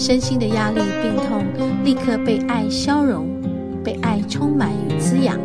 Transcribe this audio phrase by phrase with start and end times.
[0.00, 1.44] 身心的压力、病痛
[1.84, 3.28] 立刻被爱消融，
[3.84, 5.38] 被爱充满与滋养。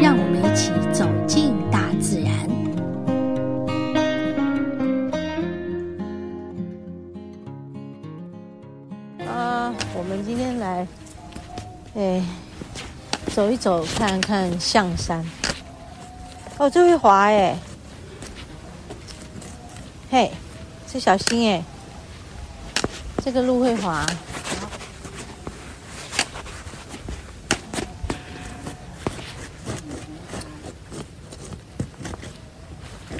[0.00, 2.32] 让我们一起走进大自然。
[9.26, 10.86] 啊，我们今天来，
[11.96, 12.22] 哎，
[13.34, 15.28] 走一走，看看象山。
[16.56, 17.58] 哦，这会滑哎。
[20.08, 20.30] 嘿，
[20.86, 21.64] 这小心哎！
[23.24, 24.04] 这个路会滑，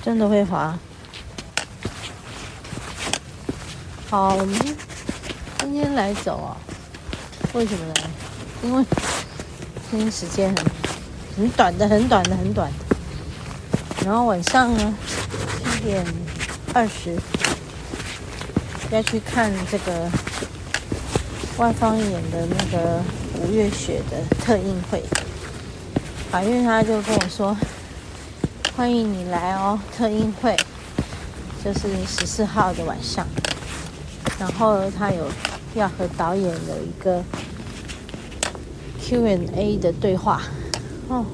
[0.02, 0.76] 真的会滑。
[4.10, 4.58] 好，我们
[5.60, 6.56] 今天来走啊？
[7.52, 7.94] 为什么呢？
[8.64, 8.84] 因为
[9.88, 10.66] 今天时间很
[11.36, 14.04] 很短的，很短的，很短的。
[14.04, 14.94] 然后晚上呢，
[15.72, 16.04] 七点。
[16.74, 17.14] 二十
[18.92, 20.06] 要去看这个
[21.56, 23.00] 万芳演的那个
[23.40, 25.02] 五月雪的特映会，
[26.30, 27.56] 法院他就跟我说
[28.76, 30.54] ：“欢迎你来哦，特映会
[31.64, 33.26] 就是十四号的晚上。”
[34.38, 35.26] 然后他有
[35.74, 37.24] 要和导演有一个
[39.00, 40.42] Q&A 的对话。
[41.08, 41.24] 哦，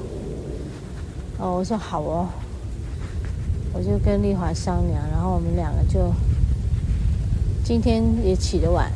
[1.37, 2.29] 哦，我说好哦。
[3.73, 6.11] 我就跟丽华商量，然后我们两个就
[7.69, 8.91] 今天也起得晚，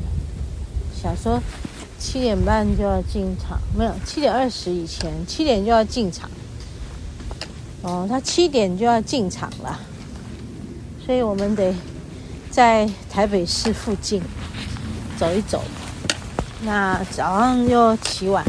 [0.99, 1.39] 想说
[1.99, 6.27] 七点半就要进场，没有，七点二十以前，七点就要进场。
[7.83, 9.79] 哦，他七点就要进场了，
[11.05, 11.71] 所以我们得
[12.49, 14.19] 在台北市附近
[15.19, 15.63] 走一走。
[16.63, 18.43] 那早上又起晚，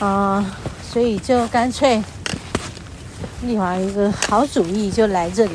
[0.00, 0.54] 啊、
[0.86, 2.04] 所以就干脆。
[3.40, 5.52] 丽华一个好主意，就来这里。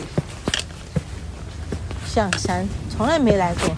[2.07, 3.69] 象山从来没来过，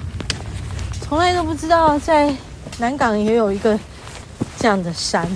[1.01, 2.33] 从来都不知道在
[2.77, 3.77] 南港也有一个
[4.59, 5.27] 这样的山。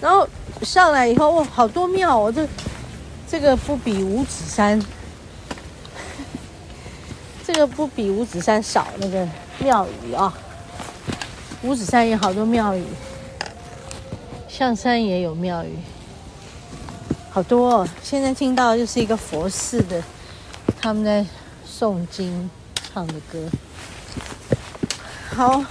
[0.00, 0.26] 然后
[0.62, 2.32] 上来以后，哇，好多庙哦！
[2.32, 2.48] 这
[3.28, 4.80] 这个不比五指山，
[7.44, 9.28] 这个不比五指山少那个
[9.58, 10.32] 庙宇啊。
[11.62, 12.84] 五指山也好多庙宇，
[14.48, 15.76] 象山也有庙宇。
[17.30, 20.02] 好多哦，现在听到就是一个佛寺的，
[20.80, 21.26] 他们在
[21.68, 22.50] 诵经
[22.92, 23.38] 唱的歌。
[25.34, 25.64] 好，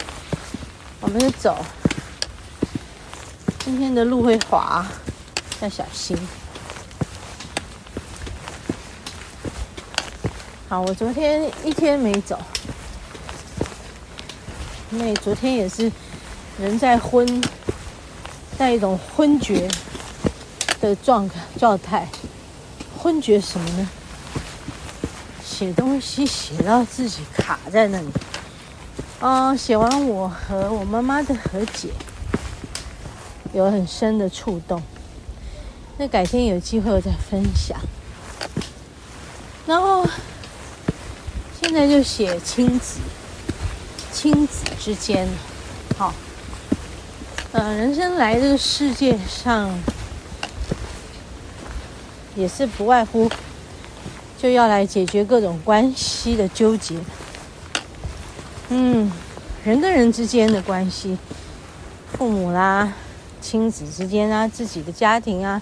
[1.02, 1.57] 我们就走。
[3.59, 4.85] 今天的路会滑，
[5.62, 6.18] 要小心。
[10.68, 12.40] 好，我昨天一天没走，
[14.91, 15.91] 因为昨天也是
[16.59, 17.44] 人在昏，
[18.57, 19.69] 在一种昏厥。
[20.81, 22.07] 的状状态，
[22.97, 23.90] 昏厥什么呢？
[25.59, 28.07] 写东西写到自己卡在那里。
[29.19, 31.89] 哦、写完我和我妈妈的和解，
[33.51, 34.81] 有很深的触动。
[35.97, 37.77] 那改天有机会我再分享。
[39.67, 40.07] 然后
[41.61, 43.01] 现在就写亲子，
[44.13, 45.27] 亲子之间，
[45.97, 46.13] 好，
[47.51, 49.77] 呃，人生来这个世界上。
[52.35, 53.29] 也是不外乎
[54.41, 56.95] 就要来解决各种关系的纠结，
[58.69, 59.11] 嗯，
[59.66, 61.17] 人跟人之间的关系，
[62.13, 62.94] 父母啦、
[63.41, 65.61] 亲子之间啊、自己的家庭啊，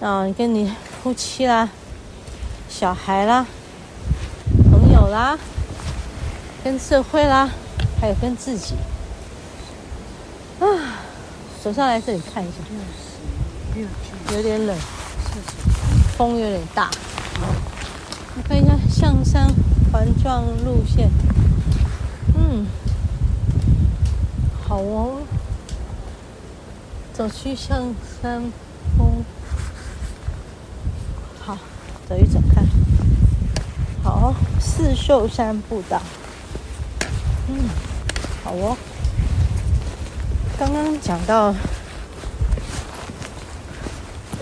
[0.00, 0.72] 啊，跟你
[1.02, 1.68] 夫妻啦、
[2.70, 3.46] 小孩啦、
[4.70, 5.38] 朋友啦、
[6.64, 7.50] 跟社会啦，
[8.00, 8.74] 还有跟自己，
[10.60, 10.64] 啊，
[11.62, 12.54] 走上来这里看一下，
[14.34, 14.74] 有点冷。
[16.16, 16.90] 风有点大，
[17.40, 19.52] 我看一下象山
[19.92, 21.10] 环状路线，
[22.36, 22.66] 嗯，
[24.66, 25.22] 好哦，
[27.12, 28.52] 走去象山
[28.96, 29.24] 峰，
[31.40, 31.58] 好，
[32.08, 32.64] 走一走看，
[34.02, 36.00] 好，四秀山步道，
[37.48, 37.68] 嗯，
[38.44, 38.76] 好哦，
[40.58, 41.54] 刚刚讲到。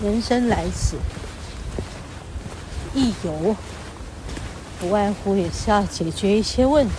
[0.03, 0.95] 人生来此，
[2.97, 3.55] 一游
[4.79, 6.93] 不外乎也是要解决一些问题。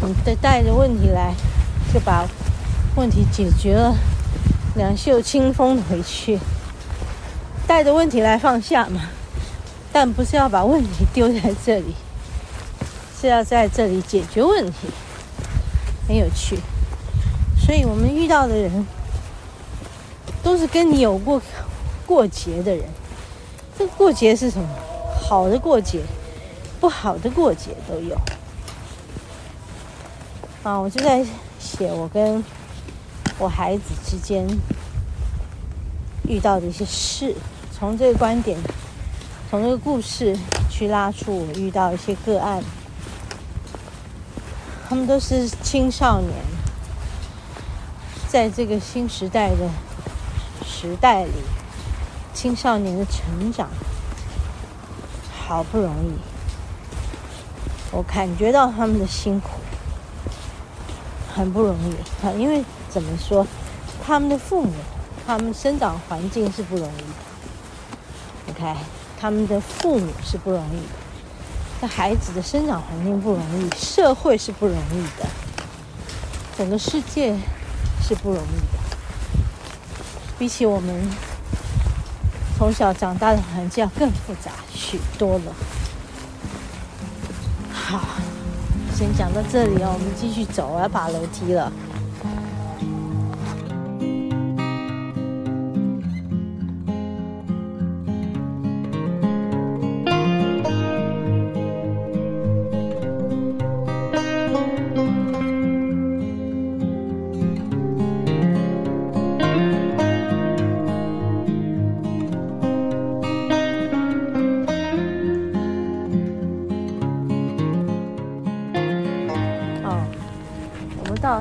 [0.00, 1.34] 你带带着问题来，
[1.92, 2.24] 就把
[2.94, 3.96] 问题解决了，
[4.76, 6.38] 两袖清风回去。
[7.66, 9.00] 带着问题来放下嘛，
[9.92, 11.96] 但不是要把问题丢在这里，
[13.20, 14.88] 是要在这里解决问题，
[16.06, 16.60] 很有趣。
[17.60, 18.86] 所以我们遇到的人，
[20.44, 21.42] 都是跟你有过
[22.06, 22.84] 过节的人。
[23.78, 24.68] 这个过节是什么？
[25.22, 26.02] 好的过节，
[26.80, 28.16] 不好的过节都有。
[30.64, 31.24] 啊，我就在
[31.60, 32.44] 写我跟
[33.38, 34.44] 我孩子之间
[36.26, 37.36] 遇到的一些事。
[37.70, 38.58] 从这个观点，
[39.48, 40.36] 从这个故事
[40.68, 42.60] 去拉出我遇到一些个案，
[44.88, 46.32] 他们都是青少年，
[48.26, 49.70] 在这个新时代的
[50.66, 51.30] 时代里，
[52.40, 53.68] 青少年的成长
[55.36, 56.12] 好不容易，
[57.90, 59.48] 我感觉到他们的辛苦，
[61.34, 61.96] 很不容易！
[62.40, 63.44] 因为怎么说，
[64.06, 64.72] 他们的父母，
[65.26, 68.52] 他们生长环境是不容易的。
[68.52, 68.76] OK，
[69.20, 70.94] 他们的父母是不容易的，
[71.80, 75.26] 那孩子的生长环境不容易，社会是不容易的，
[76.56, 77.36] 整个世界
[78.00, 78.78] 是不容易的。
[80.38, 81.10] 比起我们
[82.58, 85.44] 从小长大的环境要更复杂许多了。
[87.72, 88.00] 好，
[88.96, 91.72] 先讲到这里哦，我们继续走，我要爬楼梯了。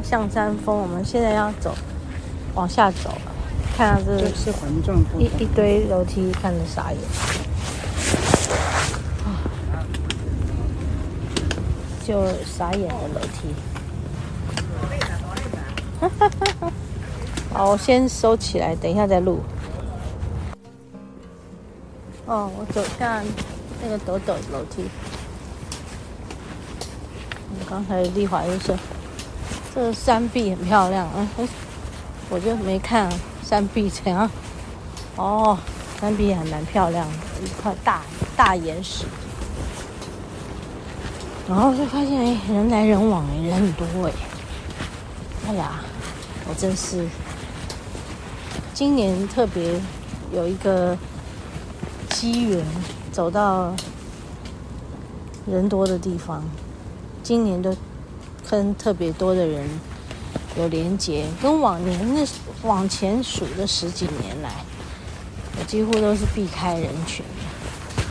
[0.10, 1.76] 象山峰，我们现在要走，
[2.56, 3.22] 往下走了。
[3.76, 4.54] 看到这是
[5.20, 7.00] 一一堆楼梯，看着傻眼。
[12.06, 13.54] 就傻眼的楼梯。
[17.52, 19.42] 好，我先收起来，等一下再录。
[22.28, 23.22] 哦，我走下
[23.84, 24.86] 那个抖抖楼梯。
[27.70, 28.74] 刚才丽华又说。
[29.78, 31.30] 这山壁很漂亮啊！
[32.32, 33.08] 我就没看
[33.44, 34.28] 山壁怎样。
[35.16, 35.56] 哦，
[36.02, 38.02] 山壁还蛮漂亮的，一块大
[38.36, 39.06] 大岩石。
[41.48, 44.14] 然后就发现，哎，人来人往，人很多哎。
[45.50, 45.80] 哎呀，
[46.50, 47.08] 我真是
[48.74, 49.80] 今年特别
[50.34, 50.98] 有一个
[52.10, 52.66] 机缘，
[53.12, 53.76] 走到
[55.46, 56.44] 人多的地方。
[57.22, 57.78] 今年都。
[58.50, 59.68] 跟特别多的人
[60.58, 62.26] 有连接，跟往年那
[62.68, 64.50] 往前数的十几年来，
[65.60, 68.04] 我几乎都是避开人群的，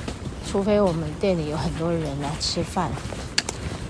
[0.47, 2.91] 除非我们店里有很多人来吃饭，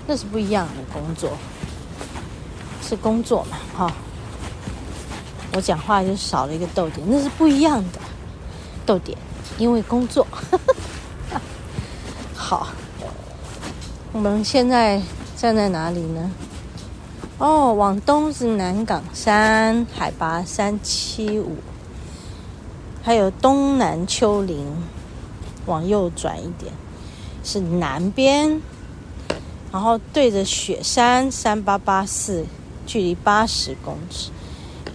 [0.07, 1.37] 那是不一样的工作，
[2.81, 3.93] 是工作嘛，哈。
[5.53, 7.99] 我讲话就少了一个逗点，那是不一样的
[8.85, 9.17] 逗点，
[9.57, 10.25] 因为工作。
[12.33, 12.69] 好，
[14.13, 15.01] 我们现在。
[15.37, 16.31] 站在哪里呢？
[17.37, 21.57] 哦，往东是南岗山，海拔三七五，
[23.03, 24.65] 还有东南丘陵，
[25.67, 26.73] 往右转一点
[27.43, 28.59] 是南边，
[29.71, 32.43] 然后对着雪山三八八四，
[32.87, 34.31] 距离八十公尺。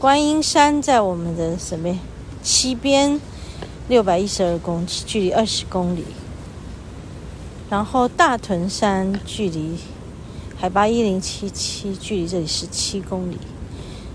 [0.01, 1.97] 观音山在我们的什么
[2.43, 3.21] 西边，
[3.87, 6.05] 六百一十二公尺，距离二十公里。
[7.71, 9.79] 然后大屯山距离。
[10.63, 13.37] 海拔一零七七，距离这里十七公里。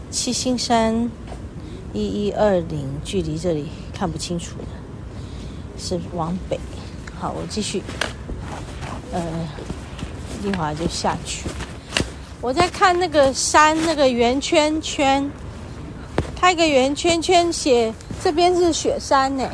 [0.09, 1.11] 七星山
[1.91, 4.67] 一一二零，距离这里看不清楚了，
[5.77, 6.57] 是往北。
[7.19, 7.83] 好，我继续。
[9.11, 9.21] 呃，
[10.41, 11.49] 一会儿就下去。
[12.39, 15.29] 我在看那个山，那个圆圈圈，
[16.33, 19.49] 它一个圆圈圈写这边是雪山呢。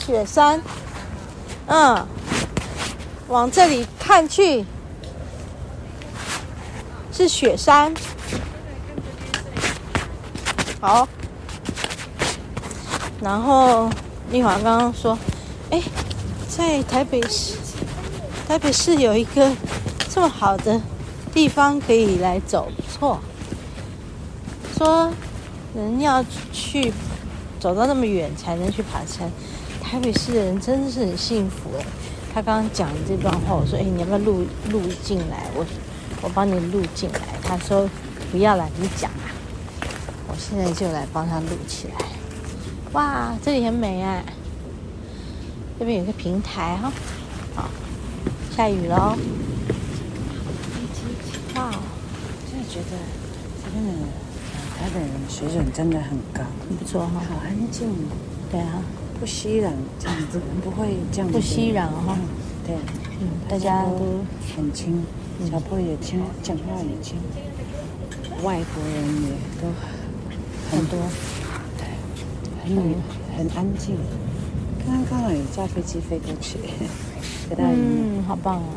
[0.00, 0.60] 雪山，
[1.66, 2.04] 嗯。
[3.28, 4.64] 往这里看去，
[7.10, 7.92] 是雪山。
[10.80, 11.08] 好，
[13.22, 13.88] 然后
[14.30, 15.18] 丽华刚刚说
[15.70, 15.82] ：“哎，
[16.46, 17.56] 在台北市，
[18.46, 19.50] 台北市有一个
[20.10, 20.78] 这么好的
[21.32, 23.18] 地方可以来走，不错。
[24.76, 25.10] 说
[25.74, 26.92] 人要去
[27.58, 29.30] 走到那么远才能去爬山，
[29.82, 31.86] 台北市的人真的是很幸福哎。”
[32.34, 35.46] 他刚刚讲这段话，我说：“哎，你要不要录录进来？
[35.54, 35.64] 我
[36.20, 37.88] 我帮你录进来。”他说
[38.32, 39.30] ：“不要了，你讲啊。”
[40.26, 41.94] 我现在就来帮他录起来。
[42.92, 44.20] 哇，这里很美啊！
[45.78, 46.92] 这边有个平台哈，
[47.54, 47.70] 好，
[48.50, 49.16] 下雨喽。
[51.54, 51.70] 哇，
[52.50, 52.98] 真的觉得
[53.62, 53.92] 这边的
[54.76, 57.88] 他的水准真的很高，很不错哈，好安静。
[58.50, 58.82] 对啊。
[59.20, 61.34] 不熙攘，这样子不会这样子。
[61.34, 62.16] 不熙攘哈，
[62.66, 62.76] 对，
[63.20, 64.24] 嗯，大家都
[64.56, 65.02] 很轻，
[65.50, 67.16] 小朋友也轻，讲话也轻，
[68.42, 69.30] 外国人也
[69.60, 69.68] 都
[70.70, 70.98] 很多，
[71.78, 71.86] 对，
[72.64, 72.76] 很
[73.36, 73.96] 很安静。
[74.84, 76.58] 刚刚刚好有架飞机飞过去，
[77.56, 78.68] 嗯，好棒啊，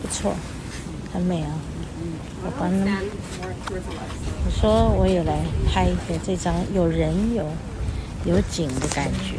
[0.00, 0.32] 不错，
[1.12, 1.50] 很美啊。
[2.44, 2.90] 我帮你，
[3.70, 7.44] 我说我也来拍一个这张有人有。
[8.24, 9.36] 有景的感觉，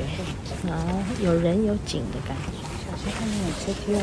[0.68, 2.52] 然后有人有景的感觉。
[2.86, 3.98] 小时候有车梯哦，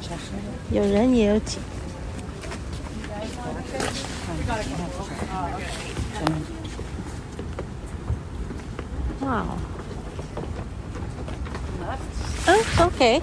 [0.00, 0.36] 小时候
[0.70, 1.58] 有人也有景。
[9.20, 9.46] 哇，
[12.46, 13.22] 嗯，OK。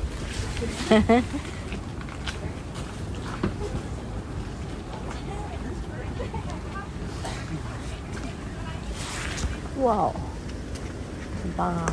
[9.82, 10.14] 哇哦，
[11.42, 11.86] 很棒啊！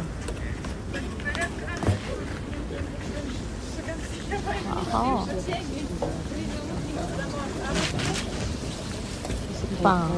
[4.90, 5.26] 好，
[9.60, 10.10] 很棒啊！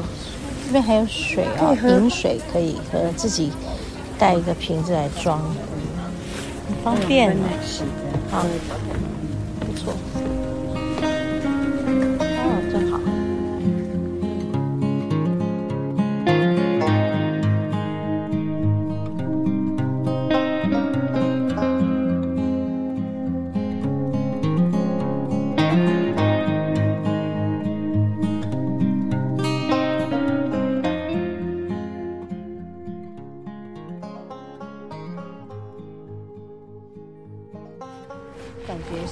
[0.65, 3.51] 这边还有水啊，饮水可以喝，自己
[4.17, 5.39] 带一个瓶子来装，
[6.67, 7.37] 很方便。
[8.31, 8.45] 好，
[9.59, 9.93] 不错。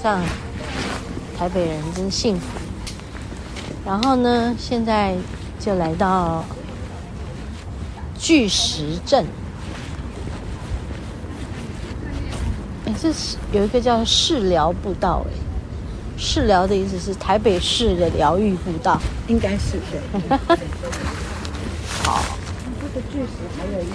[0.08, 0.24] 上
[1.38, 2.46] 台北人真幸福。
[3.86, 5.14] 然后呢，现在
[5.60, 6.46] 就来到
[8.18, 9.26] 巨石镇。
[12.86, 15.26] 哎，这是有一个叫市疗步道。
[15.28, 15.32] 哎，
[16.18, 18.98] 市疗的意思是台北市的疗愈步道，
[19.28, 20.40] 应该是的。
[22.06, 22.24] 好，
[22.80, 23.88] 这个巨石还有一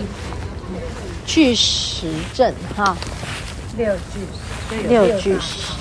[1.24, 2.94] 巨石镇哈，
[3.78, 4.88] 六巨石。
[4.88, 5.72] 六巨石，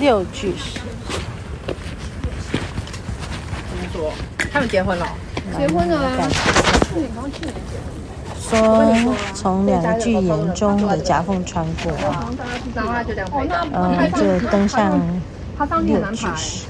[0.00, 0.80] 六巨石。
[3.68, 4.12] 怎么说？
[4.52, 5.06] 他们结婚了？
[5.58, 6.28] 结婚了啊！
[8.40, 12.30] 说从两个巨岩中的夹缝穿过啊，
[13.72, 15.00] 呃，就登上
[15.84, 16.66] 六巨石，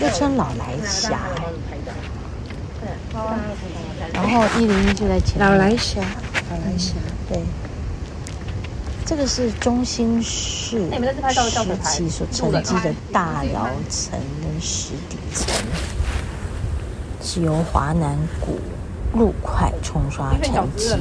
[0.00, 1.20] 又称老来峡。
[4.12, 5.48] 然后一零一就在前面。
[5.48, 6.00] 老来峡，
[6.50, 6.94] 老来峡。
[7.28, 7.40] 对，
[9.06, 15.46] 这个是中心市时期所沉积的大窑层跟石底层，
[17.20, 18.58] 是由华南古
[19.12, 20.96] 陆块冲刷沉积，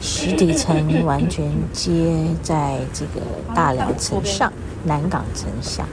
[0.00, 3.20] 石底层完全接在这个
[3.54, 4.50] 大寮层上，
[4.84, 5.86] 南港层下。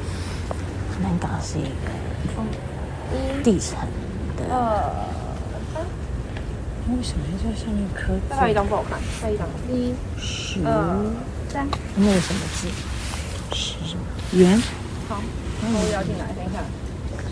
[1.01, 3.77] 南港是一个地层
[4.37, 4.45] 的。
[6.89, 8.21] 为什么要在上面刻字？
[8.29, 9.45] 再拍一张不好看，再一张。
[9.69, 10.61] 一、十、
[11.51, 12.67] 三，那个什么字？
[13.53, 14.03] 十什么？
[14.31, 14.57] 圆。
[15.09, 15.21] 好，
[15.61, 16.63] 我要进来，等一下。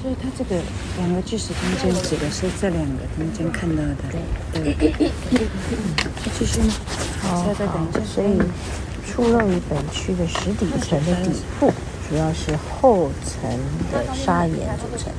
[0.01, 0.61] 所以它这个
[0.97, 3.95] 两个巨石中间指的是这两个中间看到的。
[4.11, 4.19] 对。
[6.37, 6.73] 继续吗？
[7.21, 7.99] 好，再等一下。
[8.05, 8.37] 所以，
[9.07, 11.71] 出露于本区的石底层的底部，
[12.09, 13.49] 主要是厚层
[13.91, 15.13] 的砂岩组成，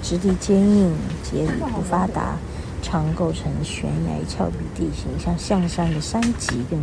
[0.00, 2.36] 质地坚硬，节理不发达。
[2.90, 6.76] 常构成悬崖峭壁地形，像象山的山脊跟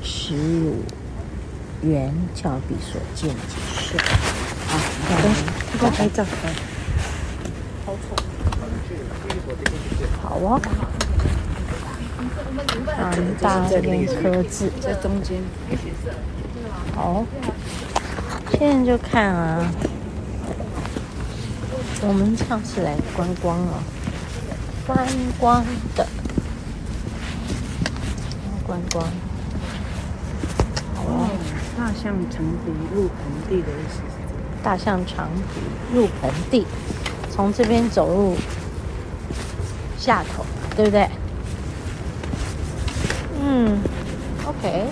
[0.00, 0.76] 石乳
[1.82, 3.98] 源峭壁所见即是。
[4.68, 4.78] 好，
[5.72, 6.24] 你看，拍照。
[10.22, 10.60] 好哦。
[12.96, 15.42] 啊，大这边刻字在中间。
[16.94, 17.26] 好，
[18.52, 19.68] 现在就看啊，
[22.02, 23.82] 我们上次来观光啊。
[24.86, 25.06] 观
[25.38, 26.06] 光的，
[28.66, 29.04] 观光，
[30.94, 31.30] 好啊！
[31.76, 33.16] 大象长鼻入盆
[33.48, 34.40] 地的意思是这个。
[34.62, 35.60] 大象长鼻
[35.94, 36.66] 入盆地，
[37.30, 38.36] 从这边走入
[39.98, 40.44] 下头，
[40.76, 41.08] 对不对？
[43.40, 43.78] 嗯
[44.44, 44.86] ，OK。